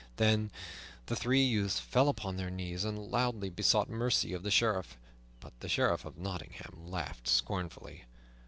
Then 0.15 0.49
the 1.05 1.15
three 1.15 1.43
youths 1.43 1.79
fell 1.79 2.09
upon 2.09 2.35
their 2.35 2.49
knees 2.49 2.83
and 2.83 2.97
loudly 3.11 3.51
besought 3.51 3.87
mercy 3.87 4.33
of 4.33 4.41
the 4.41 4.49
Sheriff; 4.49 4.97
but 5.39 5.53
the 5.59 5.69
Sheriff 5.69 6.05
of 6.05 6.17
Nottingham 6.17 6.87
laughed 6.87 7.27
scornfully. 7.27 8.05